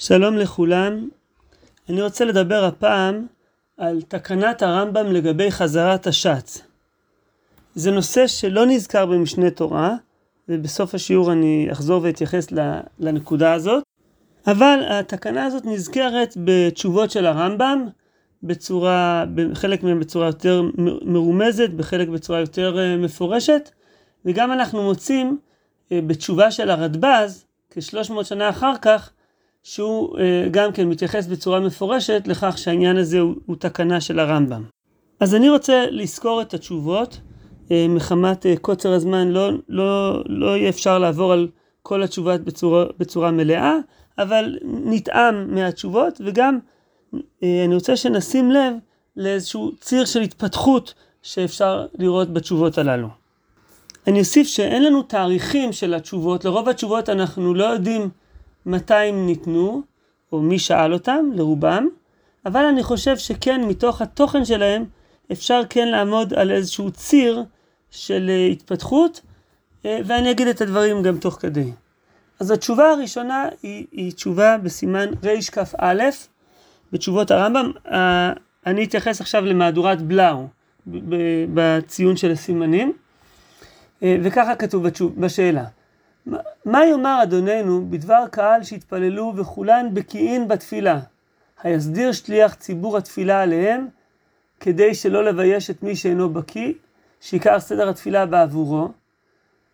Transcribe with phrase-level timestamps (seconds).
[0.00, 1.08] שלום לכולם,
[1.88, 3.26] אני רוצה לדבר הפעם
[3.76, 6.62] על תקנת הרמב"ם לגבי חזרת השץ.
[7.74, 9.94] זה נושא שלא נזכר במשנה תורה,
[10.48, 12.46] ובסוף השיעור אני אחזור ואתייחס
[12.98, 13.82] לנקודה הזאת,
[14.46, 17.86] אבל התקנה הזאת נזכרת בתשובות של הרמב"ם,
[18.42, 20.62] בצורה, בחלק מהם בצורה יותר
[21.02, 23.70] מרומזת, בחלק בצורה יותר אה, מפורשת,
[24.24, 25.38] וגם אנחנו מוצאים
[25.92, 29.10] אה, בתשובה של הרדב"ז, כשלוש מאות שנה אחר כך,
[29.68, 34.62] שהוא אה, גם כן מתייחס בצורה מפורשת לכך שהעניין הזה הוא, הוא תקנה של הרמב"ם.
[35.20, 37.20] אז אני רוצה לזכור את התשובות,
[37.70, 41.48] אה, מחמת אה, קוצר הזמן לא, לא, לא יהיה אפשר לעבור על
[41.82, 43.76] כל התשובות בצורה, בצורה מלאה,
[44.18, 46.58] אבל נטעם מהתשובות וגם
[47.42, 48.74] אני רוצה שנשים לב
[49.16, 53.08] לאיזשהו ציר של התפתחות שאפשר לראות בתשובות הללו.
[54.06, 58.10] אני אוסיף שאין לנו תאריכים של התשובות, לרוב התשובות אנחנו לא יודעים
[58.68, 59.82] מתי הם ניתנו,
[60.32, 61.88] או מי שאל אותם, לרובם,
[62.46, 64.84] אבל אני חושב שכן, מתוך התוכן שלהם,
[65.32, 67.44] אפשר כן לעמוד על איזשהו ציר
[67.90, 69.20] של אה, התפתחות,
[69.86, 71.72] אה, ואני אגיד את הדברים גם תוך כדי.
[72.40, 75.94] אז התשובה הראשונה היא, היא תשובה בסימן רכ"א,
[76.92, 77.72] בתשובות הרמב"ם.
[78.66, 80.46] אני אתייחס עכשיו למהדורת בלאו,
[81.54, 82.92] בציון של הסימנים,
[84.02, 84.84] אה, וככה כתוב
[85.16, 85.64] בשאלה.
[86.64, 91.00] מה יאמר אדוננו בדבר קהל שהתפללו וכולן בקיאין בתפילה?
[91.62, 93.88] היסדיר שליח ציבור התפילה עליהם,
[94.60, 96.72] כדי שלא לבייש את מי שאינו בקיא,
[97.20, 98.88] שעיקר סדר התפילה בעבורו,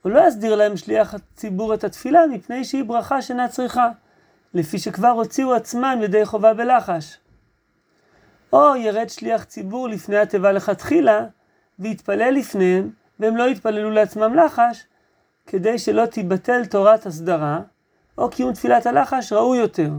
[0.04, 3.88] או לא יסדיר להם שליח הציבור את התפילה, מפני שהיא ברכה שאינה צריכה,
[4.54, 7.18] לפי שכבר הוציאו עצמם ידי חובה בלחש.
[8.52, 11.26] או ירד שליח ציבור לפני התיבה לכתחילה,
[11.78, 14.84] ויתפלל לפניהם, והם לא יתפללו לעצמם לחש,
[15.46, 17.60] כדי שלא תיבטל תורת הסדרה,
[18.18, 19.90] או קיום תפילת הלחש ראוי יותר.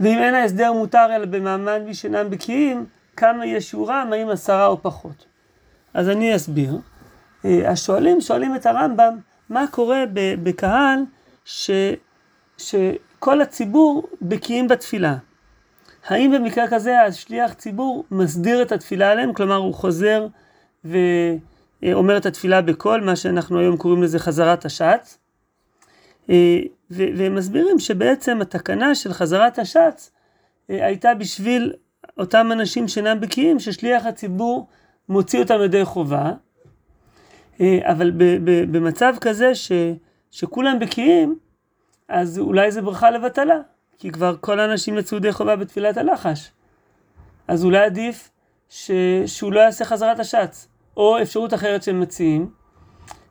[0.00, 4.82] ואם אין ההסדר מותר אלא במעמד מי שאינם בקיאים, כמה יש שיעורם, האם עשרה או
[4.82, 5.26] פחות.
[5.94, 6.78] אז אני אסביר.
[7.44, 10.04] אה, השואלים שואלים את הרמב"ם, מה קורה
[10.42, 10.98] בקהל
[11.44, 11.70] ש,
[12.58, 15.16] שכל הציבור בקיאים בתפילה?
[16.06, 19.32] האם במקרה כזה השליח ציבור מסדיר את התפילה עליהם?
[19.32, 20.26] כלומר הוא חוזר
[20.84, 20.98] ו...
[21.84, 25.18] אה, אומר את התפילה בקול, מה שאנחנו היום קוראים לזה חזרת השץ.
[26.30, 26.58] אה,
[26.90, 30.10] והם מסבירים שבעצם התקנה של חזרת השץ
[30.70, 31.72] אה, הייתה בשביל
[32.18, 34.68] אותם אנשים שאינם בקיאים, ששליח הציבור
[35.08, 36.32] מוציא אותם ידי חובה.
[37.82, 38.12] אבל
[38.70, 39.72] במצב כזה ש,
[40.30, 41.38] שכולם בקיאים,
[42.08, 43.58] אז אולי זה ברכה לבטלה,
[43.98, 46.50] כי כבר כל האנשים יצאו ידי חובה בתפילת הלחש.
[47.48, 48.30] אז אולי עדיף
[48.68, 48.90] ש,
[49.26, 50.68] שהוא לא יעשה חזרת השץ.
[50.96, 52.50] או אפשרות אחרת שהם מציעים,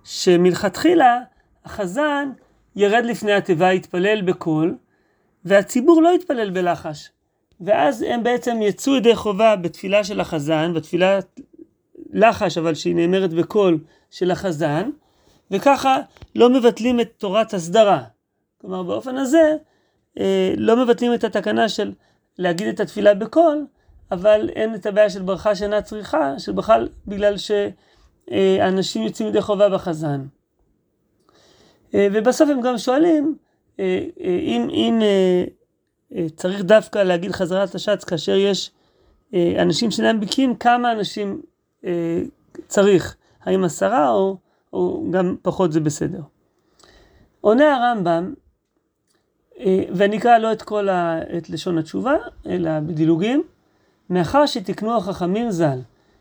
[0.03, 1.20] שמלכתחילה
[1.66, 2.30] החזן
[2.75, 4.75] ירד לפני התיבה, יתפלל בקול,
[5.46, 7.09] והציבור לא יתפלל בלחש.
[7.62, 11.19] ואז הם בעצם יצאו ידי חובה בתפילה של החזן, בתפילה
[12.14, 13.80] לחש אבל שהיא נאמרת בקול
[14.12, 14.90] של החזן,
[15.52, 15.98] וככה
[16.36, 18.03] לא מבטלים את תורת הסדרה.
[18.62, 19.56] כלומר באופן הזה
[20.19, 21.94] אה, לא מבטלים את התקנה של
[22.38, 23.66] להגיד את התפילה בקול,
[24.12, 30.25] אבל אין את הבעיה של ברכה שאינה צריכה, שבכלל בגלל שאנשים יוצאים ידי חובה בחזן.
[31.94, 33.36] אה, ובסוף הם גם שואלים,
[33.80, 35.00] אה, אה, אם, אם
[36.36, 38.72] צריך דווקא להגיד חזרת השץ כאשר יש
[39.59, 41.42] אנשים שאינם בקיאים, כמה אנשים
[42.68, 44.38] צריך, האם עשרה או,
[44.74, 46.22] או גם פחות זה בסדר.
[47.42, 48.34] עונה הרמב"ם,
[49.90, 52.16] ואני אקרא לא את כל ה, את לשון התשובה,
[52.46, 53.44] אלא בדילוגים.
[54.09, 55.80] מאחר שתיקנו החכמים ז"ל,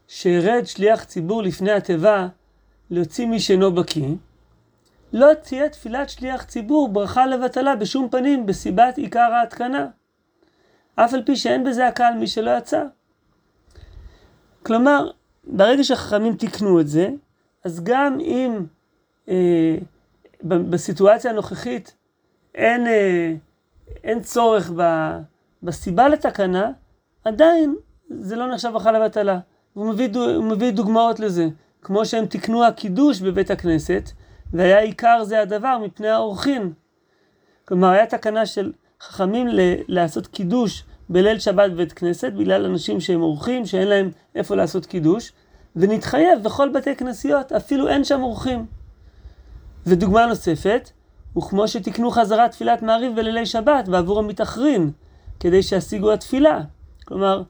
[0.08, 2.28] שירד שליח ציבור לפני התיבה
[2.90, 4.08] להוציא מי שאינו בקיא,
[5.12, 9.86] לא תהיה תפילת שליח ציבור ברכה לבטלה בשום פנים בסיבת עיקר ההתקנה,
[10.94, 12.84] אף על פי שאין בזה הקהל מי שלא יצא.
[14.62, 15.10] כלומר,
[15.44, 17.08] ברגע שהחכמים תיקנו את זה,
[17.64, 18.64] אז גם אם
[19.28, 19.76] אה,
[20.42, 21.96] בסיטואציה הנוכחית
[22.54, 23.34] אין, אה,
[24.04, 24.82] אין צורך ב,
[25.62, 26.70] בסיבה לתקנה,
[27.28, 27.76] עדיין
[28.10, 29.38] זה לא נחשב ברכה לבטלה.
[29.74, 31.48] הוא מביא, הוא מביא דוגמאות לזה.
[31.82, 34.10] כמו שהם תיקנו הקידוש בבית הכנסת,
[34.52, 36.72] והיה עיקר זה הדבר מפני האורחים.
[37.64, 43.22] כלומר, היה תקנה של חכמים ל- לעשות קידוש בליל שבת בבית כנסת, בגלל אנשים שהם
[43.22, 45.32] אורחים, שאין להם איפה לעשות קידוש,
[45.76, 48.66] ונתחייב בכל בתי כנסיות, אפילו אין שם אורחים.
[49.86, 50.90] ודוגמה נוספת,
[51.38, 54.92] וכמו שתיקנו חזרה תפילת מעריב בלילי שבת בעבור המתאחרים,
[55.40, 56.60] כדי שישיגו התפילה.
[57.08, 57.42] כלומר,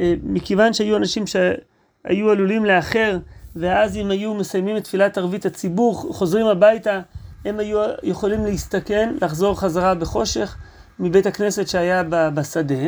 [0.00, 3.18] אה, מכיוון שהיו אנשים שהיו עלולים לאחר,
[3.56, 7.00] ואז אם היו מסיימים את תפילת ערבית הציבור, חוזרים הביתה,
[7.44, 10.56] הם היו יכולים להסתכן, לחזור חזרה בחושך,
[10.98, 12.02] מבית הכנסת שהיה
[12.34, 12.84] בשדה,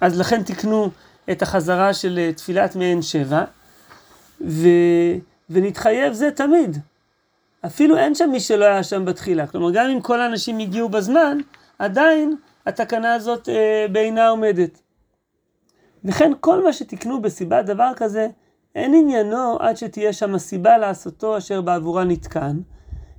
[0.00, 0.90] אז לכן תיקנו
[1.30, 3.44] את החזרה של אה, תפילת מעין שבע,
[4.40, 4.68] ו...
[5.50, 6.78] ונתחייב זה תמיד.
[7.66, 9.46] אפילו אין שם מי שלא היה שם בתחילה.
[9.46, 11.38] כלומר, גם אם כל האנשים הגיעו בזמן,
[11.78, 12.36] עדיין
[12.66, 14.83] התקנה הזאת אה, בעינה עומדת.
[16.04, 18.28] וכן כל מה שתקנו בסיבת דבר כזה,
[18.74, 22.56] אין עניינו עד שתהיה שם הסיבה לעשותו אשר בעבורה נתקן,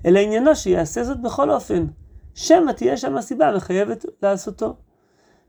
[0.05, 1.85] אלא עניינו שיעשה זאת בכל אופן.
[2.35, 4.75] שמא תהיה שם הסיבה המחייבת לעשותו.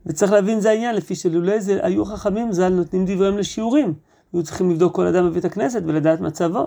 [0.06, 3.94] וצריך להבין זה העניין, לפי שלולא זה היו חכמים ז"ל נותנים דבריהם לשיעורים.
[4.32, 6.66] היו צריכים לבדוק כל אדם בבית הכנסת ולדעת מצבו.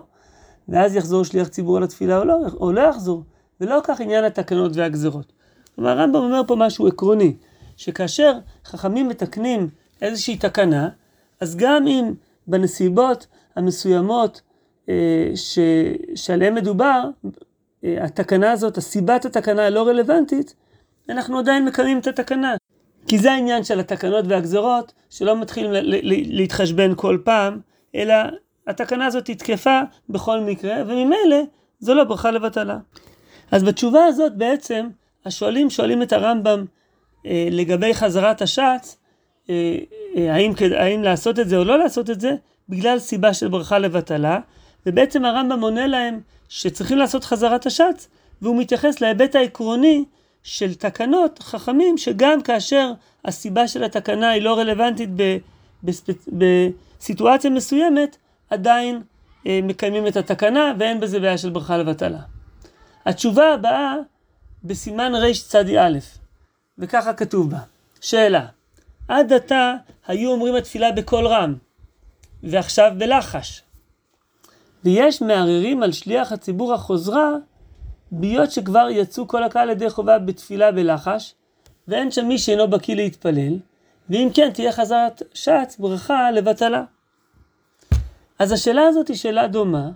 [0.70, 3.24] ואז יחזור שליח ציבור על התפילה או לא, או לא יחזור.
[3.62, 5.34] ולא כך עניין התקנות והגזרות.
[5.76, 7.36] כלומר, הרמב"ם אומר פה משהו עקרוני,
[7.78, 9.70] שכאשר חכמים מתקנים
[10.02, 10.90] איזושהי תקנה,
[11.42, 12.14] אז גם אם
[12.48, 14.42] בנסיבות המסוימות
[14.90, 15.60] אה, ש,
[16.16, 17.04] שעליהן מדובר,
[17.84, 20.56] אה, התקנה הזאת, הסיבת התקנה הלא רלוונטית,
[21.10, 22.56] אנחנו עדיין מקיימים את התקנה.
[23.08, 25.72] כי זה העניין של התקנות והגזרות, שלא מתחילים
[26.28, 27.60] להתחשבן כל פעם,
[27.96, 28.16] אלא
[28.68, 29.80] התקנה הזאת היא תקפה
[30.10, 31.38] בכל מקרה, וממילא
[31.80, 32.78] זו לא ברכה לבטלה.
[33.52, 34.90] אז בתשובה הזאת בעצם,
[35.26, 36.66] השואלים שואלים את הרמב"ם
[37.26, 38.98] אה, לגבי חזרת השץ,
[40.16, 42.36] האם, האם לעשות את זה או לא לעשות את זה,
[42.70, 44.40] בגלל סיבה של ברכה לבטלה,
[44.86, 46.20] ובעצם הרמב"ם עונה להם
[46.50, 48.08] שצריכים לעשות חזרת השץ,
[48.42, 50.06] והוא מתייחס להיבט העקרוני
[50.44, 52.92] של תקנות חכמים, שגם כאשר
[53.26, 55.38] הסיבה של התקנה היא לא רלוונטית ב,
[55.84, 56.26] בספ...
[56.28, 58.18] בסיטואציה מסוימת,
[58.50, 59.02] עדיין
[59.48, 62.20] אה, מקיימים את התקנה ואין בזה בעיה של ברכה לבטלה.
[63.06, 63.96] התשובה הבאה
[64.64, 65.90] בסימן רצ"א,
[66.78, 67.60] וככה כתוב בה,
[68.02, 68.46] שאלה,
[69.10, 69.74] עד עתה
[70.08, 71.56] היו אומרים התפילה בקול רם,
[72.44, 73.64] ועכשיו בלחש.
[74.84, 77.32] ויש מערערים על שליח הציבור החוזרה,
[78.12, 81.36] בהיות שכבר יצאו כל הקהל ידי חובה בתפילה בלחש,
[81.88, 83.58] ואין שם מי שאינו בקיא להתפלל,
[84.10, 86.84] ואם כן תהיה חזרת שץ ברכה לבטלה.
[88.40, 89.90] אז השאלה הזאת היא שאלה דומה,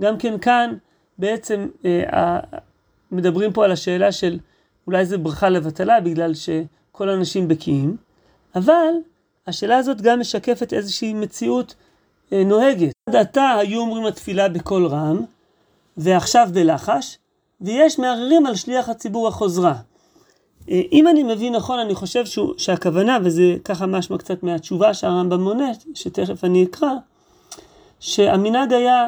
[0.00, 0.74] גם כן כאן
[1.18, 2.40] בעצם אה,
[3.12, 4.38] מדברים פה על השאלה של
[4.86, 7.96] אולי זה ברכה לבטלה בגלל שכל האנשים בקיאים,
[8.54, 8.92] אבל
[9.46, 11.74] השאלה הזאת גם משקפת איזושהי מציאות
[12.32, 12.92] אה, נוהגת.
[13.08, 15.24] עד עתה היו אומרים התפילה בקול רם,
[15.96, 17.18] ועכשיו בלחש,
[17.60, 19.74] ויש מערערים על שליח הציבור החוזרה.
[20.70, 25.40] אה, אם אני מבין נכון, אני חושב שהוא, שהכוונה, וזה ככה משמע קצת מהתשובה שהרמב"ם
[25.40, 26.92] מונה, שתכף אני אקרא,
[28.00, 29.06] שהמנהג היה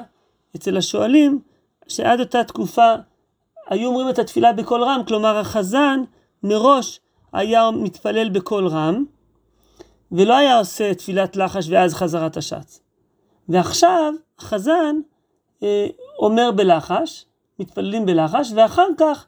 [0.57, 1.41] אצל השואלים,
[1.89, 2.95] שעד אותה תקופה
[3.69, 6.01] היו אומרים את התפילה בקול רם, כלומר החזן
[6.43, 7.01] מראש
[7.33, 9.05] היה מתפלל בקול רם,
[10.13, 12.81] ולא היה עושה תפילת לחש ואז חזרת השץ.
[13.49, 14.97] ועכשיו החזן
[15.63, 15.87] אה,
[16.19, 17.25] אומר בלחש,
[17.59, 19.27] מתפללים בלחש, ואחר כך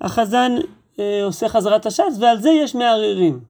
[0.00, 0.52] החזן
[0.98, 3.40] אה, עושה חזרת השץ, ועל זה יש מערערים.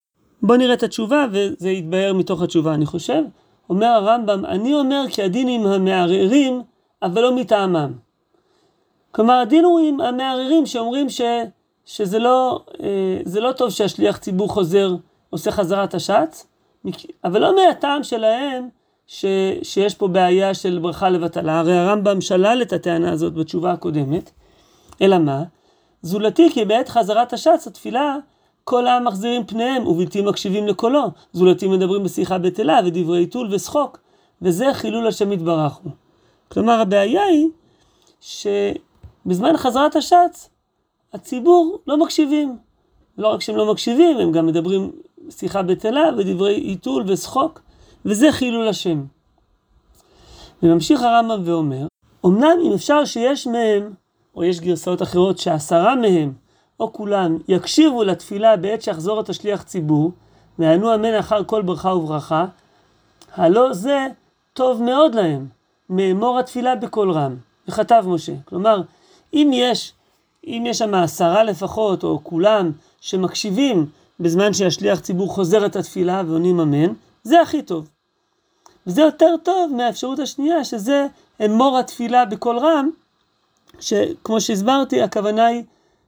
[0.43, 3.23] בואו נראה את התשובה, וזה יתבהר מתוך התשובה, אני חושב.
[3.71, 6.63] אומר הרמב"ם, אני אומר כי הדין עם המערערים,
[7.03, 7.93] אבל לא מטעמם.
[9.11, 11.21] כלומר, הדין הוא עם המערערים שאומרים ש,
[11.85, 14.95] שזה לא, אה, לא טוב שהשליח ציבור חוזר,
[15.31, 16.47] עושה חזרת השץ,
[17.25, 18.69] אבל לא מהטעם שלהם
[19.07, 19.25] ש,
[19.63, 21.59] שיש פה בעיה של ברכה לבטלה.
[21.59, 24.31] הרי הרמב"ם שלל את הטענה הזאת בתשובה הקודמת,
[25.03, 25.43] אלא מה?
[26.03, 28.17] זולתי כי בעת חזרת השץ התפילה
[28.65, 31.11] כל העם מחזירים פניהם ובלתי מקשיבים לקולו.
[31.33, 33.99] זולתי מדברים בשיחה בטלה ודברי עיתול ושחוק,
[34.43, 35.93] וזה חילול השם יתברך הוא.
[36.49, 37.49] כלומר הבעיה היא
[38.21, 40.49] שבזמן חזרת השץ
[41.13, 42.57] הציבור לא מקשיבים.
[43.19, 44.93] לא רק שהם לא מקשיבים, הם גם מדברים
[45.31, 47.61] שיחה בטלה ודברי עיתול ושחוק,
[48.05, 49.05] וזה חילול השם.
[50.63, 51.87] וממשיך הרמב"ם ואומר,
[52.27, 53.93] אמנם אם אפשר שיש מהם,
[54.35, 56.33] או יש גרסאות אחרות שעשרה מהם
[56.81, 60.13] או כולם יקשיבו לתפילה בעת שיחזור את השליח ציבור,
[60.59, 62.45] ויענו אמן אחר כל ברכה וברכה,
[63.35, 64.07] הלא זה
[64.53, 65.47] טוב מאוד להם,
[65.91, 67.37] מאמור התפילה בקול רם.
[67.69, 68.33] וכתב משה.
[68.45, 68.83] כלומר,
[69.35, 69.93] אם יש,
[70.47, 73.87] אם יש שם עשרה לפחות, או כולם, שמקשיבים
[74.21, 77.89] בזמן שהשליח ציבור חוזר את התפילה ועונים אמן, זה הכי טוב.
[78.87, 81.07] וזה יותר טוב מהאפשרות השנייה, שזה
[81.45, 82.91] אמור התפילה בקול רם,
[83.81, 85.63] שכמו שהסברתי, הכוונה היא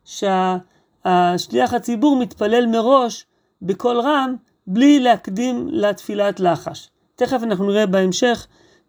[0.04, 3.26] שהשליח הציבור מתפלל מראש
[3.62, 4.34] בקול רם
[4.66, 6.90] בלי להקדים לתפילת לחש.
[7.14, 8.46] תכף אנחנו נראה בהמשך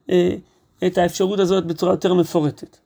[0.09, 0.35] אה,
[0.87, 2.77] את האפשרות הזאת בצורה יותר מפורטת.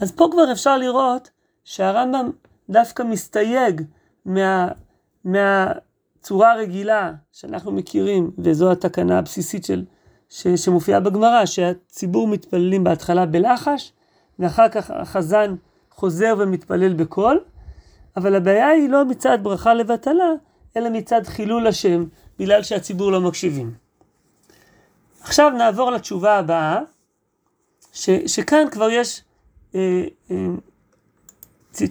[0.00, 1.30] אז פה כבר אפשר לראות
[1.64, 2.30] שהרמב"ם
[2.70, 3.82] דווקא מסתייג
[4.24, 4.68] מה,
[5.26, 9.84] מהצורה הרגילה שאנחנו מכירים, וזו התקנה הבסיסית של,
[10.28, 13.92] ש, שמופיעה בגמרא, שהציבור מתפללים בהתחלה בלחש,
[14.38, 15.54] ואחר כך החזן
[15.90, 17.40] חוזר ומתפלל בקול.
[18.16, 20.30] אבל הבעיה היא לא מצד ברכה לבטלה,
[20.76, 22.04] אלא מצד חילול השם,
[22.38, 23.74] בגלל שהציבור לא מקשיבים.
[25.20, 26.80] עכשיו נעבור לתשובה הבאה,
[27.92, 29.22] ש, שכאן כבר יש
[29.74, 30.36] אה, אה,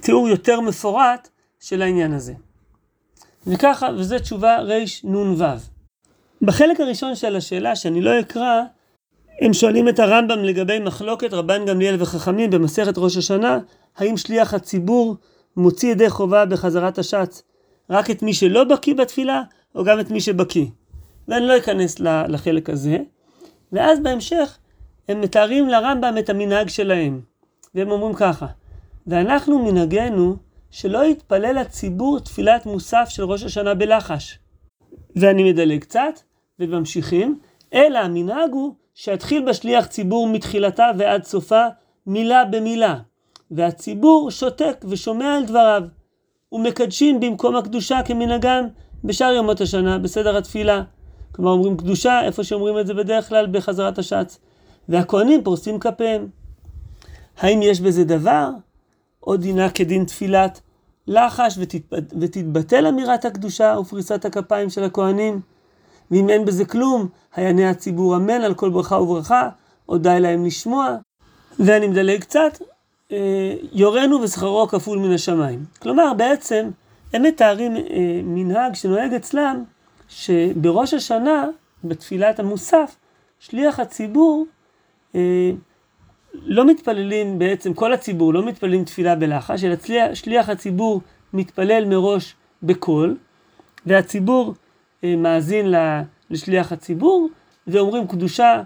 [0.01, 2.33] תיאור יותר מפורט של העניין הזה.
[3.47, 5.45] וככה, וזו תשובה רנ"ו.
[6.41, 8.61] בחלק הראשון של השאלה, שאני לא אקרא,
[9.41, 13.59] הם שואלים את הרמב"ם לגבי מחלוקת רבן גמליאל וחכמים במסכת ראש השנה,
[13.97, 15.15] האם שליח הציבור
[15.57, 17.41] מוציא ידי חובה בחזרת השץ
[17.89, 19.41] רק את מי שלא בקיא בתפילה,
[19.75, 20.65] או גם את מי שבקיא.
[21.27, 22.97] ואני לא אכנס לחלק הזה.
[23.71, 24.57] ואז בהמשך
[25.09, 27.21] הם מתארים לרמב"ם את המנהג שלהם.
[27.75, 28.45] והם אומרים ככה,
[29.07, 30.35] ואנחנו מנהגנו
[30.75, 34.39] שלא יתפלל הציבור תפילת מוסף של ראש השנה בלחש.
[35.15, 36.19] ואני מדלג קצת,
[36.59, 37.39] וממשיכים,
[37.73, 41.65] אלא המנהג הוא שיתחיל בשליח ציבור מתחילתה ועד סופה
[42.07, 42.99] מילה במילה,
[43.51, 45.83] והציבור שותק ושומע על דבריו,
[46.51, 48.67] ומקדשים במקום הקדושה כמנהגם
[49.03, 50.83] בשאר ימות השנה בסדר התפילה.
[51.31, 54.39] כלומר אומרים קדושה איפה שאומרים את זה בדרך כלל בחזרת השץ,
[54.89, 56.27] והכהנים פורסים כפיהם.
[57.37, 58.49] האם יש בזה דבר?
[59.27, 60.61] או דינה כדין תפילת
[61.07, 61.57] לחש
[62.19, 65.39] ותתבטל אמירת הקדושה ופריסת הכפיים של הכהנים?
[66.11, 69.49] ואם אין בזה כלום, היענה הציבור אמן על כל ברכה וברכה,
[69.89, 70.95] או די להם לשמוע.
[71.59, 72.59] ואני מדלג קצת,
[73.11, 75.65] אה, יורנו ושכרו כפול מן השמיים.
[75.79, 76.69] כלומר, בעצם,
[77.13, 77.81] הם מתארים אה,
[78.23, 79.63] מנהג שנוהג אצלם,
[80.09, 81.45] שבראש השנה,
[81.83, 82.95] בתפילת המוסף,
[83.39, 84.45] שליח הציבור,
[85.15, 85.51] אה,
[86.43, 89.75] לא מתפללים בעצם, כל הציבור לא מתפללים תפילה בלחש, אלא
[90.13, 91.01] שליח הציבור
[91.33, 93.17] מתפלל מראש בקול,
[93.85, 94.53] והציבור
[95.03, 95.73] אה, מאזין
[96.29, 97.29] לשליח הציבור,
[97.67, 98.61] ואומרים קדושה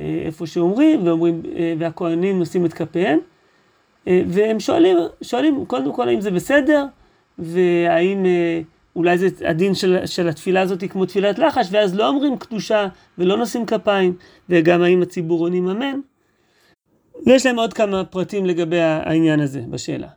[0.00, 3.18] אה, איפה שאומרים, ואומרים, אה, והכהנים נושאים את כפיהם,
[4.06, 6.84] והם שואלים, שואלים קודם כל האם זה בסדר,
[7.38, 8.24] והאם
[8.96, 13.36] אולי זה הדין של, של התפילה הזאת כמו תפילת לחש, ואז לא אומרים קדושה ולא
[13.36, 14.14] נושאים כפיים,
[14.48, 16.00] וגם האם הציבור עונים אמן.
[17.26, 20.08] ויש להם עוד כמה פרטים לגבי העניין הזה בשאלה.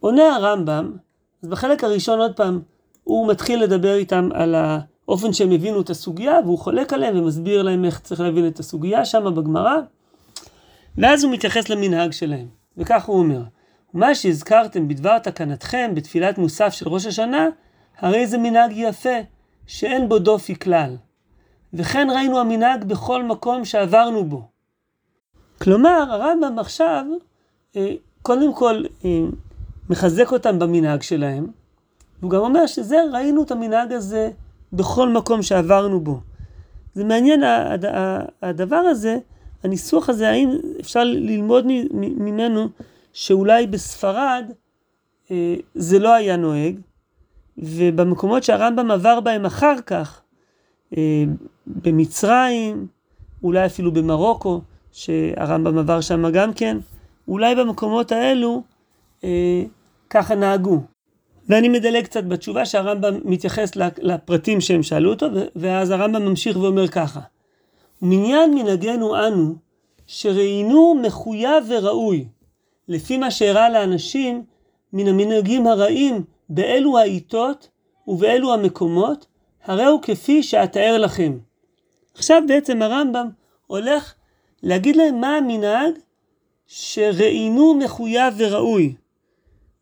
[0.00, 0.96] עונה הרמב"ם,
[1.42, 2.60] אז בחלק הראשון עוד פעם,
[3.04, 7.84] הוא מתחיל לדבר איתם על האופן שהם הבינו את הסוגיה, והוא חולק עליהם ומסביר להם
[7.84, 9.76] איך צריך להבין את הסוגיה שם בגמרא,
[10.98, 13.42] ואז הוא מתייחס למנהג שלהם, וכך הוא אומר,
[13.94, 17.48] מה שהזכרתם בדבר תקנתכם בתפילת מוסף של ראש השנה,
[17.98, 19.18] הרי זה מנהג יפה,
[19.66, 20.96] שאין בו דופי כלל.
[21.74, 24.55] וכן ראינו המנהג בכל מקום שעברנו בו.
[25.66, 27.04] כלומר, הרמב"ם עכשיו,
[27.76, 29.10] אה, קודם כל, אה,
[29.90, 31.46] מחזק אותם במנהג שלהם,
[32.20, 34.30] והוא גם אומר שזה, ראינו את המנהג הזה
[34.72, 36.20] בכל מקום שעברנו בו.
[36.94, 37.42] זה מעניין
[38.42, 39.18] הדבר הזה,
[39.64, 42.68] הניסוח הזה, האם אפשר ללמוד ממנו
[43.12, 44.50] שאולי בספרד
[45.30, 46.80] אה, זה לא היה נוהג,
[47.58, 50.22] ובמקומות שהרמב"ם עבר בהם אחר כך,
[51.66, 52.86] במצרים,
[53.42, 54.60] אולי אפילו במרוקו,
[54.96, 56.76] שהרמב"ם עבר שם גם כן,
[57.28, 58.62] אולי במקומות האלו
[59.24, 59.62] אה,
[60.10, 60.80] ככה נהגו.
[61.48, 65.26] ואני מדלג קצת בתשובה שהרמב"ם מתייחס לפרטים שהם שאלו אותו,
[65.56, 67.20] ואז הרמב"ם ממשיך ואומר ככה:
[68.02, 69.54] מניין מנהגנו אנו,
[70.06, 72.28] שראינו מחויב וראוי,
[72.88, 74.44] לפי מה שאירע לאנשים
[74.92, 77.68] מן המנהגים הרעים באלו העיתות
[78.08, 79.26] ובאלו המקומות,
[79.64, 81.38] הרי הוא כפי שאתאר לכם.
[82.14, 83.28] עכשיו בעצם הרמב"ם
[83.66, 84.14] הולך
[84.62, 85.92] להגיד להם מה המנהג
[86.66, 88.94] שראינו מחויב וראוי.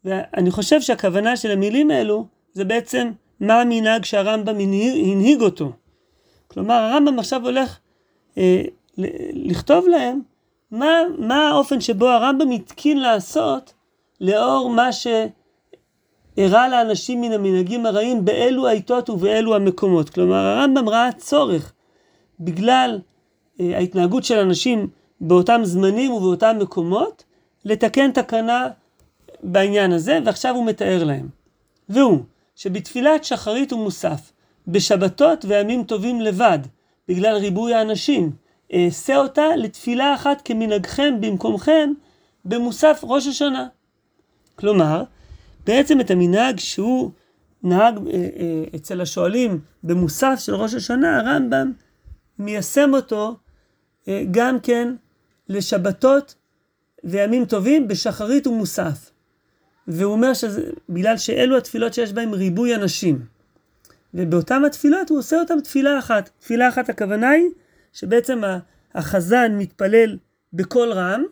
[0.04, 5.73] ואני חושב שהכוונה של המילים האלו זה בעצם מה המנהג שהרמב"ם הנהיג אותו.
[6.49, 7.78] כלומר הרמב"ם עכשיו הולך
[8.38, 8.62] אה,
[9.33, 10.21] לכתוב להם
[10.71, 13.73] מה, מה האופן שבו הרמב"ם התקין לעשות
[14.21, 20.11] לאור מה שאירע לאנשים מן המנהגים הרעים באלו העיתות ובאלו המקומות.
[20.11, 21.73] כלומר הרמב"ם ראה צורך
[22.40, 22.99] בגלל
[23.61, 24.88] ההתנהגות של אנשים
[25.20, 27.25] באותם זמנים ובאותם מקומות
[27.64, 28.68] לתקן תקנה
[29.42, 31.28] בעניין הזה, ועכשיו הוא מתאר להם.
[31.88, 32.18] והוא,
[32.56, 34.32] שבתפילת שחרית ומוסף,
[34.68, 36.58] בשבתות וימים טובים לבד,
[37.08, 38.30] בגלל ריבוי האנשים,
[38.75, 41.92] אעשה אותה לתפילה אחת כמנהגכם במקומכם
[42.44, 43.66] במוסף ראש השנה.
[44.56, 45.02] כלומר,
[45.66, 47.11] בעצם את המנהג שהוא
[47.62, 51.73] נהג אה, אה, אצל השואלים במוסף של ראש השנה, הרמב"ם
[52.38, 53.32] מיישם אותו אה,
[54.30, 54.94] גם כן
[55.49, 56.34] לשבתות
[57.04, 59.11] וימים טובים בשחרית ומוסף.
[59.88, 63.25] והוא אומר שזה בגלל שאלו התפילות שיש בהן ריבוי אנשים.
[64.14, 66.30] ובאותן התפילות הוא עושה אותן תפילה אחת.
[66.38, 67.46] תפילה אחת הכוונה היא
[67.92, 68.42] שבעצם
[68.94, 70.18] החזן מתפלל
[70.52, 71.23] בקול רם,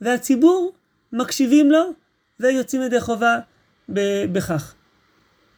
[0.00, 0.72] והציבור
[1.12, 1.92] מקשיבים לו
[2.40, 3.38] ויוצאים ידי חובה
[4.32, 4.74] בכך.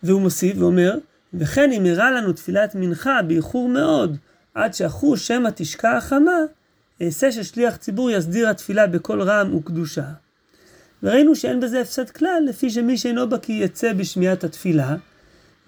[0.03, 0.99] והוא מוסיף ואומר,
[1.35, 4.17] וכן אם הראה לנו תפילת מנחה באיחור מאוד,
[4.55, 6.39] עד שאחוז שמא תשקע החמה,
[7.03, 10.05] אעשה ששליח ציבור יסדיר התפילה בקול רם וקדושה.
[11.03, 14.97] וראינו שאין בזה הפסד כלל, לפי שמי שאינו בקיא יצא בשמיעת התפילה,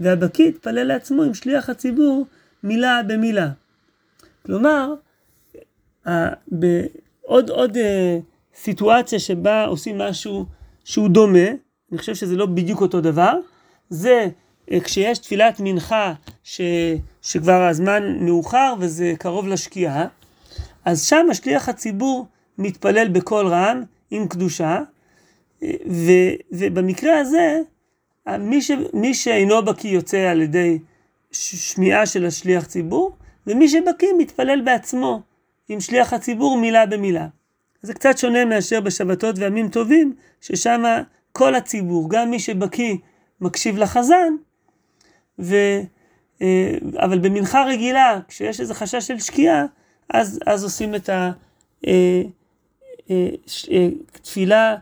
[0.01, 2.27] והבקיא יתפלל לעצמו עם שליח הציבור
[2.63, 3.49] מילה במילה.
[4.47, 4.95] כלומר,
[6.49, 8.19] בעוד עוד אה,
[8.55, 10.47] סיטואציה שבה עושים משהו
[10.85, 11.49] שהוא דומה,
[11.93, 13.39] אני חושב שזה לא בדיוק אותו דבר,
[13.91, 14.29] זה
[14.85, 16.13] כשיש תפילת מנחה
[16.45, 16.61] ש,
[17.23, 20.07] שכבר הזמן מאוחר וזה קרוב לשקיעה,
[20.85, 22.27] אז שם השליח הציבור
[22.59, 24.81] מתפלל בקול רם עם קדושה,
[25.91, 26.13] ו,
[26.53, 27.61] ובמקרה הזה,
[28.39, 30.79] מי, ש, מי שאינו בקיא יוצא על ידי
[31.33, 35.23] שמיעה של השליח ציבור, ומי שבקיא מתפלל בעצמו
[35.69, 37.27] עם שליח הציבור מילה במילה.
[37.83, 40.83] זה קצת שונה מאשר בשבתות וימים טובים, ששם
[41.33, 42.97] כל הציבור, גם מי שבקיא
[43.41, 44.35] מקשיב לחזן,
[45.39, 45.55] ו,
[46.43, 49.65] אה, אבל במנחה רגילה, כשיש איזה חשש של שקיעה,
[50.11, 51.11] אז, אז עושים את
[54.15, 54.77] התפילה אה,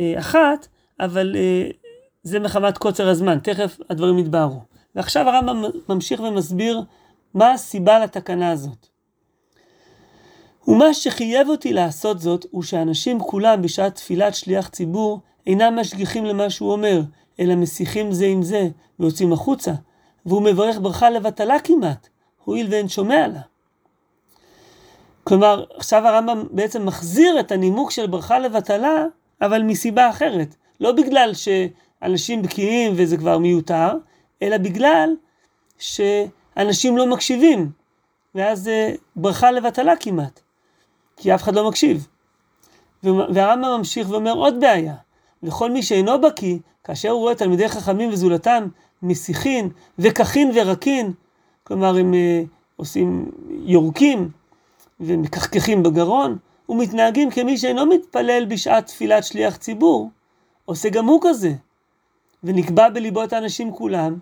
[0.00, 0.66] אה, אחת,
[1.00, 1.36] אבל
[2.22, 4.60] זה מחמת קוצר הזמן, תכף הדברים יתבהרו.
[4.94, 6.82] ועכשיו הרמב"ם ממשיך ומסביר
[7.34, 8.86] מה הסיבה לתקנה הזאת.
[10.68, 16.50] ומה שחייב אותי לעשות זאת, הוא שאנשים כולם בשעת תפילת שליח ציבור אינם משגיחים למה
[16.50, 17.00] שהוא אומר,
[17.40, 18.68] אלא מסיחים זה עם זה
[19.00, 19.72] ויוצאים החוצה,
[20.26, 22.08] והוא מברך ברכה לבטלה כמעט,
[22.44, 23.40] הואיל ואין שומע לה.
[25.24, 29.04] כלומר, עכשיו הרמב"ם בעצם מחזיר את הנימוק של ברכה לבטלה,
[29.40, 30.54] אבל מסיבה אחרת.
[30.80, 33.92] לא בגלל שאנשים בקיאים וזה כבר מיותר,
[34.42, 35.14] אלא בגלל
[35.78, 37.70] שאנשים לא מקשיבים.
[38.34, 40.40] ואז זה ברכה לבטלה כמעט,
[41.16, 42.06] כי אף אחד לא מקשיב.
[43.02, 44.94] והרמב"ם ממשיך ואומר עוד בעיה,
[45.44, 48.68] לכל מי שאינו בקיא, כאשר הוא רואה תלמידי חכמים וזולתם
[49.02, 51.12] מסיחין וקחין ורקין,
[51.64, 54.30] כלומר הם uh, עושים יורקים
[55.00, 56.36] ומכחכחים בגרון,
[56.68, 60.10] ומתנהגים כמי שאינו מתפלל בשעת תפילת שליח ציבור,
[60.64, 61.52] עושה גם הוא כזה.
[62.44, 64.18] ונקבע בליבות האנשים כולם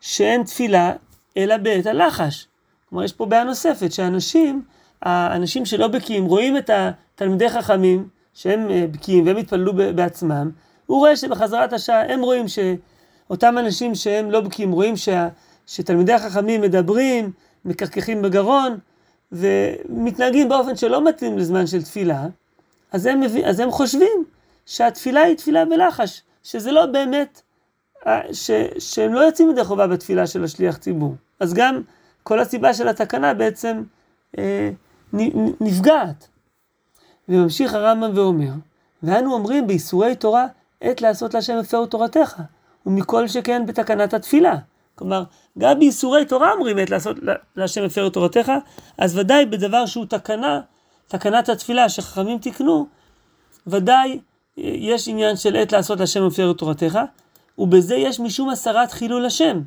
[0.00, 0.92] שאין תפילה
[1.36, 2.46] אלא בעת הלחש.
[2.88, 4.62] כלומר, יש פה בעיה נוספת, שאנשים,
[5.02, 8.08] האנשים שלא בקיאים, רואים את התלמידי חכמים,
[8.40, 10.50] שהם אה, בקיאים והם התפללו בעצמם,
[10.86, 15.28] הוא רואה שבחזרת השעה, הם רואים שאותם אנשים שהם לא בקיאים, רואים שה,
[15.66, 17.32] שתלמידי החכמים מדברים,
[17.64, 18.78] מקרקחים בגרון,
[19.32, 22.26] ומתנהגים באופן שלא מתאים לזמן של תפילה,
[22.92, 24.24] אז הם, אז הם חושבים
[24.66, 27.42] שהתפילה היא תפילה בלחש, שזה לא באמת,
[28.06, 31.14] אה, ש, שהם לא יוצאים ידי חובה בתפילה של השליח ציבור.
[31.40, 31.82] אז גם
[32.22, 33.82] כל הסיבה של התקנה בעצם
[34.38, 34.70] אה,
[35.60, 36.29] נפגעת.
[37.30, 38.50] וממשיך הרמב"ם ואומר,
[39.02, 40.46] ואנו אומרים באיסורי תורה,
[40.80, 42.34] עת לעשות להשם הפרו תורתך,
[42.86, 44.54] ומכל שכן בתקנת התפילה.
[44.94, 45.24] כלומר,
[45.58, 47.16] גם באיסורי תורה אומרים עת לעשות
[47.56, 48.52] להשם הפרו תורתך,
[48.98, 50.60] אז ודאי בדבר שהוא תקנה,
[51.08, 52.86] תקנת התפילה שחכמים תיקנו,
[53.66, 54.20] ודאי
[54.56, 56.98] יש עניין של עת לעשות להשם הפרו תורתך,
[57.58, 59.60] ובזה יש משום הסרת חילול השם.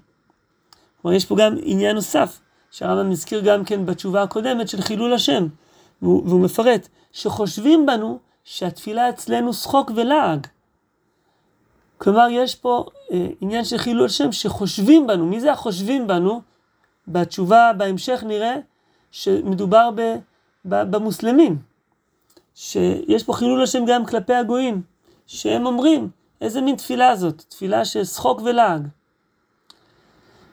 [1.01, 2.39] כלומר, יש פה גם עניין נוסף,
[2.71, 5.47] שהרמב"ם הזכיר גם כן בתשובה הקודמת של חילול השם.
[6.03, 10.47] והוא, והוא מפרט, שחושבים בנו שהתפילה אצלנו שחוק ולעג.
[11.97, 15.25] כלומר, יש פה אה, עניין של חילול השם שחושבים בנו.
[15.25, 16.41] מי זה החושבים בנו?
[17.07, 18.55] בתשובה בהמשך נראה
[19.11, 20.01] שמדובר ב,
[20.65, 21.57] ב, במוסלמים.
[22.55, 24.81] שיש פה חילול השם גם כלפי הגויים,
[25.27, 26.09] שהם אומרים,
[26.41, 27.41] איזה מין תפילה זאת?
[27.41, 28.87] תפילה של שחוק ולעג.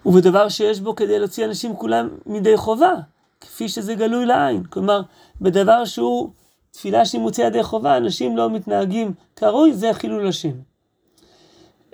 [0.06, 2.94] ובדבר שיש בו כדי להוציא אנשים כולם מידי חובה,
[3.40, 4.64] כפי שזה גלוי לעין.
[4.64, 5.02] כלומר,
[5.40, 6.30] בדבר שהוא
[6.70, 10.52] תפילה שהיא מוציאה ידי חובה, אנשים לא מתנהגים כראוי, זה חילול השם.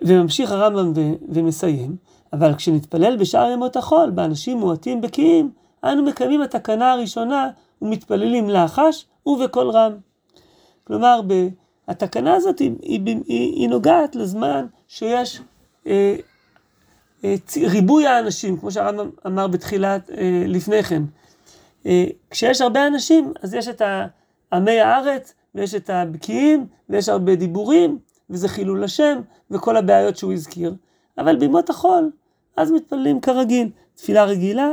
[0.03, 1.97] וממשיך הרמב"ם ו- ומסיים,
[2.33, 5.51] אבל כשנתפלל בשאר ימות החול, באנשים מועטים בקיאים,
[5.85, 7.51] אנו מקיימים התקנה הראשונה
[7.83, 9.93] ומתפללים לחש ובקול רם.
[10.85, 11.21] כלומר,
[11.89, 15.41] התקנה הזאת היא, היא, היא, היא נוגעת לזמן שיש
[15.87, 16.17] אה,
[17.25, 21.03] אה, ריבוי האנשים, כמו שהרמב"ם אמר בתחילת, אה, לפני כן.
[21.87, 23.83] אה, כשיש הרבה אנשים, אז יש את
[24.53, 27.99] עמי הארץ, ויש את הבקיעים, ויש הרבה דיבורים,
[28.31, 29.21] וזה חילול השם,
[29.51, 30.75] וכל הבעיות שהוא הזכיר.
[31.19, 32.11] אבל בימות החול,
[32.57, 34.73] אז מתפללים כרגיל, תפילה רגילה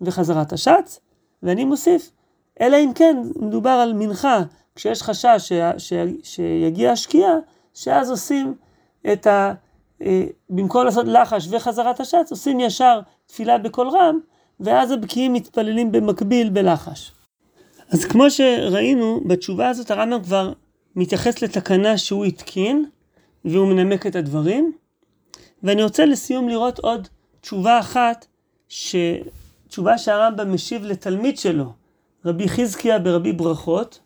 [0.00, 1.00] וחזרת השץ,
[1.42, 2.10] ואני מוסיף,
[2.60, 4.42] אלא אם כן מדובר על מנחה,
[4.74, 5.52] כשיש חשש ש...
[5.78, 5.92] ש...
[6.22, 7.34] שיגיע השקיעה,
[7.74, 8.54] שאז עושים
[9.12, 9.54] את ה...
[10.02, 14.20] אה, במקום לעשות לחש וחזרת השץ, עושים ישר תפילה בקול רם,
[14.60, 17.12] ואז הבקיעים מתפללים במקביל בלחש.
[17.90, 20.52] אז כמו שראינו, בתשובה הזאת הרמב"ם כבר
[20.96, 22.84] מתייחס לתקנה שהוא התקין,
[23.44, 24.72] והוא מנמק את הדברים,
[25.62, 27.08] ואני רוצה לסיום לראות עוד
[27.40, 28.26] תשובה אחת,
[28.68, 28.96] ש...
[29.68, 31.72] תשובה שהרמב"ם משיב לתלמיד שלו,
[32.24, 34.00] רבי חזקיה ברבי ברכות,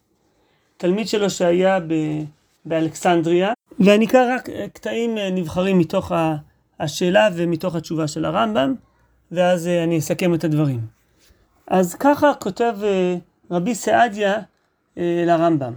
[0.76, 1.94] תלמיד שלו שהיה ב...
[2.64, 6.12] באלכסנדריה, ואני אקרא רק קטעים אה, נבחרים מתוך
[6.80, 8.74] השאלה ומתוך התשובה של הרמב"ם,
[9.32, 10.80] ואז אה, אני אסכם את הדברים.
[11.66, 13.16] אז ככה כותב אה,
[13.50, 14.40] רבי סעדיה
[15.26, 15.72] לרמב"ם.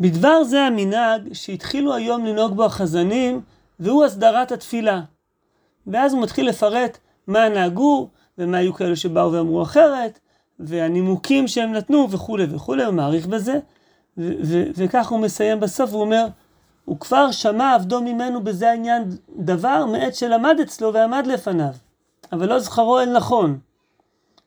[0.00, 3.40] בדבר זה המנהג שהתחילו היום לנהוג בו החזנים,
[3.80, 5.00] והוא הסדרת התפילה.
[5.86, 10.18] ואז הוא מתחיל לפרט מה נהגו, ומה היו כאלה שבאו ואמרו אחרת,
[10.60, 13.58] והנימוקים שהם נתנו וכולי וכולי, הוא מעריך בזה,
[14.76, 16.26] וכך הוא מסיים בסוף, הוא אומר,
[16.84, 19.04] הוא כבר שמע עבדו ממנו בזה העניין
[19.36, 21.72] דבר מעת שלמד אצלו ועמד לפניו,
[22.32, 23.58] אבל לא זכרו אל נכון.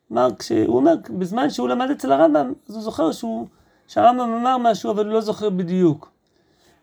[0.08, 3.48] כלומר, כשהוא אומר, בזמן שהוא למד אצל הרמב"ם, אז הוא זוכר שהוא,
[3.88, 6.12] שהרמב"ם אמר משהו, אבל הוא לא זוכר בדיוק.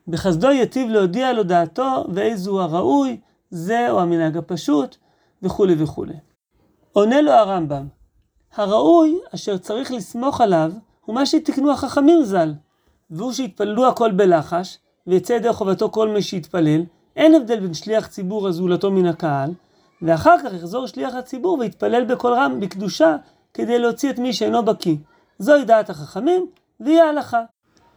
[0.08, 4.96] בחסדו יטיב להודיע לו דעתו, ואיזו הראוי, זה או המנהג הפשוט,
[5.42, 6.14] וכולי וכולי.
[6.92, 7.86] עונה לו הרמב"ם,
[8.54, 10.72] הראוי אשר צריך לסמוך עליו,
[11.04, 12.54] הוא מה שתקנו החכמים ז"ל,
[13.10, 16.82] והוא שיתפללו הכל בלחש, ויצא ידי חובתו כל מי שיתפלל,
[17.16, 19.50] אין הבדל בין שליח ציבור הזולתו מן הקהל,
[20.02, 23.16] ואחר כך יחזור שליח הציבור ויתפלל בקול רם בקדושה,
[23.54, 24.96] כדי להוציא את מי שאינו בקיא.
[25.38, 26.46] זוהי דעת החכמים,
[26.80, 27.40] והיא ההלכה.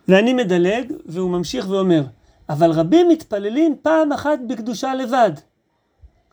[0.08, 2.04] ואני מדלג, והוא ממשיך ואומר,
[2.50, 5.32] אבל רבים מתפללים פעם אחת בקדושה לבד.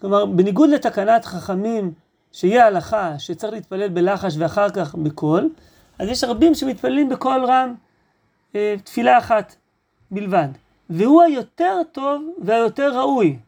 [0.01, 1.93] כלומר, בניגוד לתקנת חכמים,
[2.33, 5.51] שהיא ההלכה, שצריך להתפלל בלחש ואחר כך בקול,
[5.99, 7.75] אז יש רבים שמתפללים בקול רם
[8.55, 9.55] אה, תפילה אחת
[10.11, 10.49] בלבד.
[10.91, 13.39] והוא היותר טוב והיותר ראוי.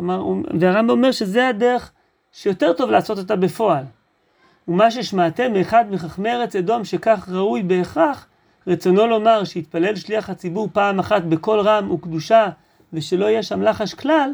[0.00, 0.24] כלומר,
[0.60, 1.92] והרמב"ם אומר שזה הדרך
[2.32, 3.84] שיותר טוב לעשות אותה בפועל.
[4.68, 8.26] ומה ששמעתם מאחד מחכמי ארץ אדום שכך ראוי בהכרח,
[8.66, 12.48] רצונו לומר שיתפלל שליח הציבור פעם אחת בקול רם וקדושה
[12.92, 14.32] ושלא יהיה שם לחש כלל,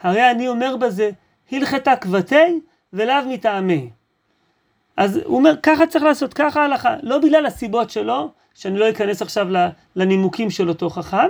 [0.00, 1.10] הרי אני אומר בזה,
[1.52, 2.60] הלכתה כבתי
[2.92, 3.90] ולאו מטעמי.
[4.96, 9.22] אז הוא אומר, ככה צריך לעשות, ככה ההלכה, לא בגלל הסיבות שלו, שאני לא אכנס
[9.22, 9.46] עכשיו
[9.96, 11.28] לנימוקים של אותו חכם,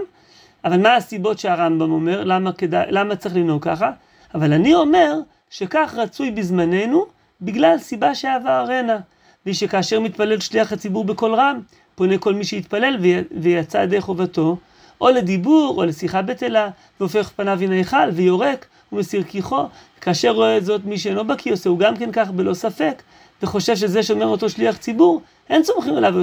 [0.65, 3.91] אבל מה הסיבות שהרמב"ם אומר, למה, כדא, למה צריך לנהוג ככה?
[4.35, 5.15] אבל אני אומר
[5.51, 7.07] שכך רצוי בזמננו,
[7.41, 8.99] בגלל סיבה שעברנה.
[9.47, 11.61] והיא שכאשר מתפלל שליח הציבור בקול רם,
[11.95, 12.97] פונה כל מי שיתפלל
[13.41, 14.57] ויצא ידי חובתו,
[15.01, 16.69] או לדיבור או לשיחה בטלה,
[17.01, 19.65] והופך פניו מן ההיכל ויורק ומסיר כיחו.
[20.01, 23.03] כאשר רואה זאת מי שאינו בקיא עושה, הוא גם כן כך בלא ספק,
[23.43, 26.15] וחושב שזה שאומר אותו שליח ציבור, אין סומכים עליו,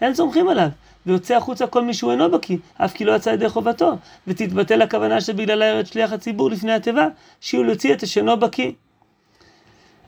[0.00, 0.68] אין סומכים עליו.
[1.06, 5.20] ויוצא החוצה כל מי שהוא אינו בקיא, אף כי לא יצא ידי חובתו, ותתבטל הכוונה
[5.20, 7.08] שבגללה ירד שליח הציבור לפני התיבה,
[7.40, 8.72] שיהיו להוציא את שאינו בקיא.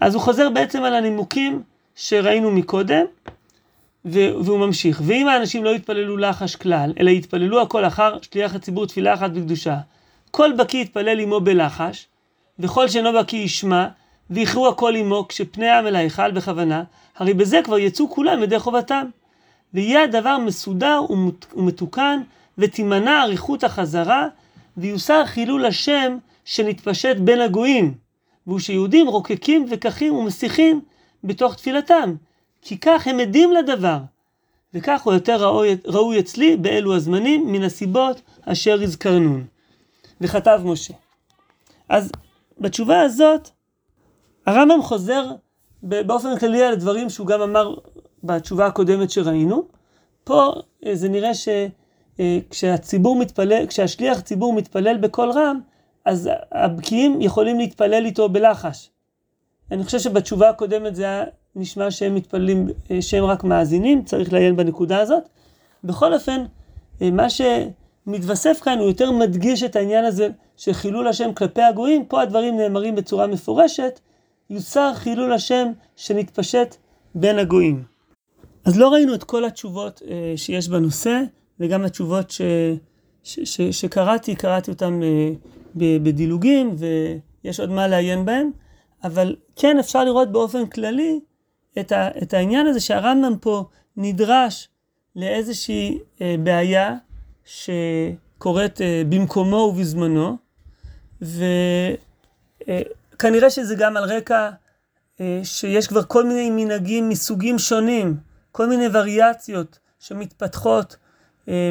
[0.00, 1.62] אז הוא חוזר בעצם על הנימוקים
[1.94, 3.04] שראינו מקודם,
[4.04, 5.02] והוא ממשיך.
[5.04, 9.76] ואם האנשים לא יתפללו לחש כלל, אלא יתפללו הכל אחר שליח הציבור תפילה אחת בקדושה,
[10.30, 12.08] כל בקיא יתפלל עמו בלחש,
[12.58, 13.86] וכל שאינו בקיא ישמע,
[14.30, 16.82] ויכרו הכל עמו כשפני העם אל ההיכל בכוונה,
[17.16, 19.06] הרי בזה כבר יצאו כולם ידי חובתם.
[19.74, 21.00] ויהיה הדבר מסודר
[21.56, 22.20] ומתוקן,
[22.58, 24.28] ותימנע אריכות החזרה,
[24.76, 27.94] ויוסר חילול השם שנתפשט בין הגויים,
[28.46, 30.80] והוא שיהודים רוקקים וככים ומסיחים
[31.24, 32.14] בתוך תפילתם,
[32.62, 33.98] כי כך הם עדים לדבר,
[34.74, 39.44] וכך הוא יותר ראוי, ראוי אצלי באלו הזמנים מן הסיבות אשר הזכרנון.
[40.20, 40.94] וכתב משה.
[41.88, 42.12] אז
[42.58, 43.48] בתשובה הזאת,
[44.46, 45.26] הרמב"ם חוזר
[45.82, 47.74] באופן כללי על הדברים שהוא גם אמר
[48.24, 49.62] בתשובה הקודמת שראינו.
[50.24, 50.52] פה
[50.86, 55.60] אה, זה נראה שכשהציבור אה, מתפלל, כשהשליח ציבור מתפלל בקול רם,
[56.04, 58.90] אז הבקיאים יכולים להתפלל איתו בלחש.
[59.70, 61.24] אני חושב שבתשובה הקודמת זה היה
[61.56, 65.22] נשמע שהם מתפללים, אה, שהם רק מאזינים, צריך לעיין בנקודה הזאת.
[65.84, 66.44] בכל אופן,
[67.00, 72.22] מה שמתווסף כאן הוא יותר מדגיש את העניין הזה של חילול השם כלפי הגויים, פה
[72.22, 74.00] הדברים נאמרים בצורה מפורשת,
[74.50, 76.76] יוסר חילול השם שנתפשט
[77.14, 77.89] בין הגויים.
[78.64, 81.22] אז לא ראינו את כל התשובות אה, שיש בנושא,
[81.60, 82.40] וגם התשובות ש,
[83.22, 85.30] ש, ש, שקראתי, קראתי אותן אה,
[85.76, 88.50] בדילוגים, ויש עוד מה לעיין בהן,
[89.04, 91.20] אבל כן אפשר לראות באופן כללי
[91.78, 93.64] את, ה, את העניין הזה שהרמב"ם פה
[93.96, 94.68] נדרש
[95.16, 96.94] לאיזושהי אה, בעיה
[97.44, 100.36] שקורית אה, במקומו ובזמנו,
[101.22, 101.44] וכנראה
[103.44, 104.50] אה, שזה גם על רקע
[105.42, 108.16] שיש כבר כל מיני מנהגים מסוגים שונים.
[108.52, 110.96] כל מיני וריאציות שמתפתחות
[111.48, 111.70] אה,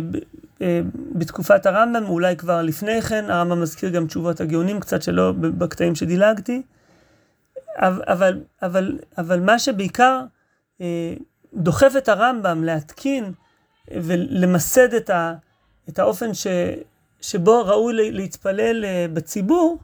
[0.61, 0.81] אה,
[1.15, 6.61] בתקופת הרמב"ם, אולי כבר לפני כן, הרמב"ם מזכיר גם תשובות הגאונים, קצת שלא בקטעים שדילגתי,
[7.77, 10.23] אבל, אבל, אבל מה שבעיקר
[10.81, 11.13] אה,
[11.53, 13.33] דוחף את הרמב"ם להתקין
[13.91, 15.33] ולמסד את, ה,
[15.89, 16.47] את האופן ש,
[17.21, 19.77] שבו ראוי להתפלל בציבור,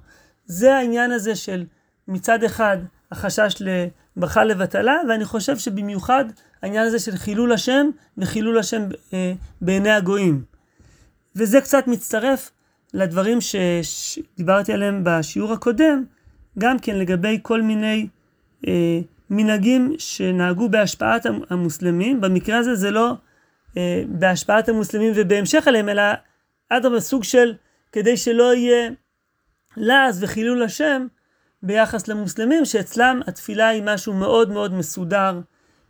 [0.46, 1.66] זה העניין הזה של
[2.08, 2.78] מצד אחד
[3.12, 6.26] החשש לברכה לבטלה, ואני חושב שבמיוחד
[6.62, 10.44] העניין הזה של חילול השם וחילול השם אה, בעיני הגויים.
[11.36, 12.52] וזה קצת מצטרף
[12.94, 13.40] לדברים
[13.82, 16.04] שדיברתי עליהם בשיעור הקודם,
[16.60, 18.08] גם כן לגבי כל מיני
[18.68, 23.14] אה, מנהגים שנהגו בהשפעת המוסלמים, במקרה הזה זה לא
[23.78, 26.04] אה, בהשפעת המוסלמים ובהמשך עליהם, אלא
[26.70, 27.54] אדרבה סוג של
[27.92, 28.90] כדי שלא יהיה
[29.78, 31.08] לעז וחילול השם
[31.64, 35.40] ביחס למוסלמים, שאצלם התפילה היא משהו מאוד מאוד מסודר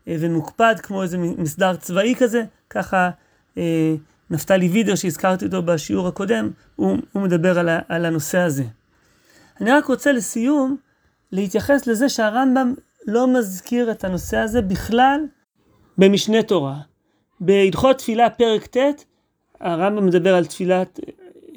[0.07, 3.09] ומוקפד, כמו איזה מסדר צבאי כזה, ככה
[3.57, 3.95] אה,
[4.29, 8.63] נפתלי וידר שהזכרתי אותו בשיעור הקודם, הוא, הוא מדבר על, ה, על הנושא הזה.
[9.61, 10.77] אני רק רוצה לסיום
[11.31, 12.73] להתייחס לזה שהרמב"ם
[13.07, 15.19] לא מזכיר את הנושא הזה בכלל
[15.97, 16.77] במשנה תורה.
[17.39, 19.05] בהלכות תפילה פרק ט',
[19.59, 20.99] הרמב"ם מדבר על תפילת,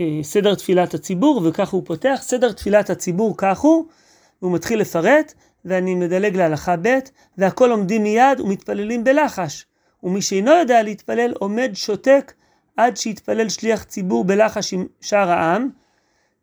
[0.00, 3.86] אה, סדר תפילת הציבור, וכך הוא פותח, סדר תפילת הציבור כך הוא,
[4.42, 5.34] והוא מתחיל לפרט,
[5.68, 6.98] ואני מדלג להלכה ב',
[7.38, 9.66] והכל עומדים מיד ומתפללים בלחש.
[10.02, 12.32] ומי שאינו יודע להתפלל עומד שותק
[12.76, 15.68] עד שיתפלל שליח ציבור בלחש עם שאר העם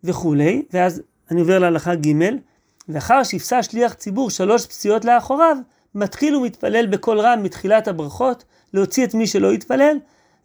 [0.03, 2.13] וכולי, ואז אני עובר להלכה ג',
[2.89, 5.57] ואחר שיפסע שליח ציבור שלוש פסיעות לאחוריו,
[5.95, 9.97] מתחיל ומתפלל בקול רם מתחילת הברכות, להוציא את מי שלא יתפלל,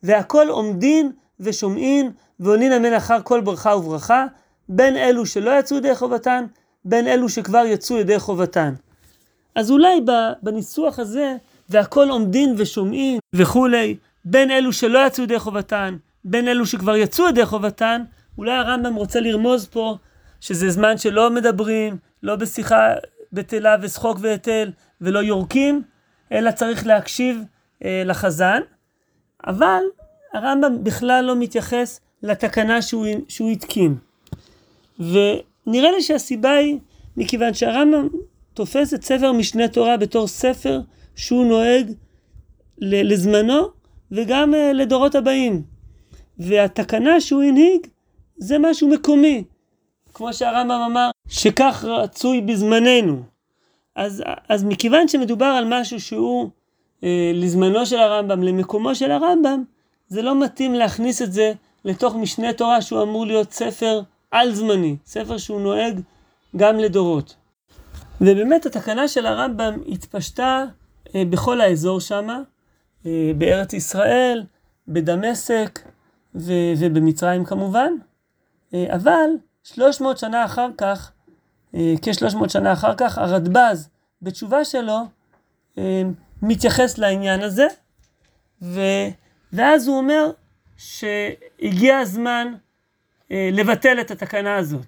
[0.03, 4.27] והכל עומדין ושומעין ועונין אמן אחר כל ברכה וברכה,
[4.69, 6.45] בין אלו שלא יצאו ידי חובתן,
[6.85, 8.75] בין אלו שכבר יצאו ידי חובתן.
[9.55, 10.01] אז אולי
[10.43, 11.37] בניסוח הזה,
[11.69, 17.47] והכל עומדין ושומעין וכולי, בין אלו שלא יצאו ידי חובתן, בין אלו שכבר יצאו ידי
[17.47, 18.03] חובתן,
[18.39, 19.97] אולי הרמב"ם רוצה לרמוז פה
[20.41, 22.95] שזה זמן שלא מדברים, לא בשיחה
[23.33, 25.83] בטלה ושחוק והיטל, ולא יורקים,
[26.33, 27.43] אלא צריך להקשיב
[27.85, 28.61] אה, לחזן.
[29.47, 29.83] אבל
[30.35, 33.95] הרמב"ם בכלל לא מתייחס לתקנה שהוא, שהוא התקין.
[35.67, 36.79] ונראה לי שהסיבה היא
[37.17, 38.09] מכיוון שהרמב"ם
[38.55, 40.81] תופס את ספר משנה תורה בתור ספר
[41.17, 41.93] שהוא נוהג
[42.79, 43.69] לזמנו
[44.13, 45.63] וגם uh, לדורות הבאים.
[46.39, 47.87] והתקנה שהוא הנהיג
[48.37, 49.45] זה משהו מקומי.
[50.15, 53.23] כמו שהרמב"ם אמר, שכך רצוי בזמננו.
[53.97, 56.51] אז, אז מכיוון שמדובר על משהו שהוא
[57.05, 59.65] אה, לזמנו של הרמב"ם, למקומו של הרמב"ם,
[60.09, 61.53] זה לא מתאים להכניס את זה
[61.85, 66.01] לתוך משנה תורה שהוא אמור להיות ספר על-זמני, ספר שהוא נוהג
[66.57, 67.37] גם לדורות.
[68.21, 70.65] ובאמת התקנה של הרמב"ם התפשטה
[71.15, 72.29] אה, בכל האזור שם,
[73.07, 74.45] אה, בארץ ישראל,
[74.89, 75.81] בדמשק
[76.35, 77.93] ו- ובמצרים כמובן,
[78.75, 79.31] אה, אבל
[79.63, 81.13] 300 שנה אחר כך,
[81.75, 83.89] אה, כ-300 שנה אחר כך, הרדב"ז
[84.23, 84.99] בתשובה שלו
[85.79, 86.03] אה,
[86.43, 87.67] מתייחס לעניין הזה,
[88.63, 88.81] ו,
[89.53, 90.31] ואז הוא אומר
[90.77, 92.55] שהגיע הזמן
[93.31, 94.87] לבטל את התקנה הזאת.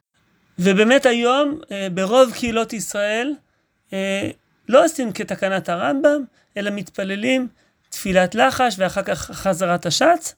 [0.59, 1.61] ובאמת היום
[1.95, 3.35] ברוב קהילות ישראל
[4.69, 6.25] לא עושים כתקנת הרמב"ם,
[6.57, 7.49] אלא מתפללים
[7.91, 10.35] תפילת לחש ואחר כך חזרת השץ,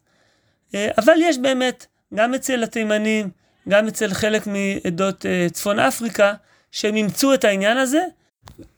[0.75, 3.31] אבל יש באמת, גם אצל התימנים,
[3.69, 6.35] גם אצל חלק מעדות צפון אפריקה,
[6.73, 8.05] שהם אימצו את העניין הזה,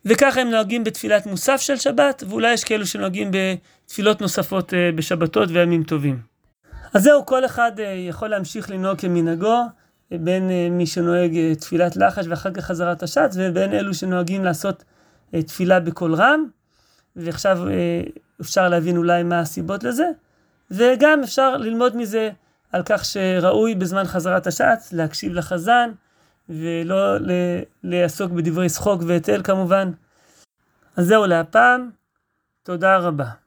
[0.04, 5.82] וככה הם נוהגים בתפילת מוסף של שבת, ואולי יש כאלו שנוהגים בתפילות נוספות בשבתות וימים
[5.82, 6.35] טובים.
[6.96, 9.62] אז זהו, כל אחד uh, יכול להמשיך לנהוג כמנהגו,
[10.10, 14.84] בין uh, מי שנוהג uh, תפילת לחש ואחר כך חזרת השץ, ובין אלו שנוהגים לעשות
[15.46, 16.44] תפילה בקול רם,
[17.16, 17.58] ועכשיו
[18.40, 20.10] אפשר להבין אולי מה הסיבות לזה,
[20.70, 22.30] וגם אפשר ללמוד מזה
[22.72, 25.90] על כך שראוי בזמן חזרת השץ להקשיב לחזן
[26.48, 27.16] ולא
[27.82, 29.90] לעסוק בדברי שחוק והיטל כמובן.
[30.96, 31.90] אז זהו להפעם,
[32.62, 33.45] תודה רבה.